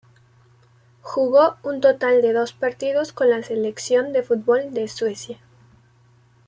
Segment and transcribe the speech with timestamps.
[1.03, 5.37] Jugó un total de dos partidos con la selección de fútbol de Suecia.